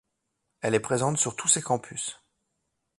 Elle 0.61 0.73
est 0.73 0.79
présente 0.79 1.17
sur 1.19 1.35
tous 1.35 1.47
ses 1.47 1.61
campus. 1.61 2.19